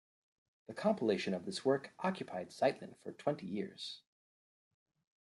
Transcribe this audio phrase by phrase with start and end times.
[0.65, 4.01] The compilation of this work occupied Zeitlin for twenty years.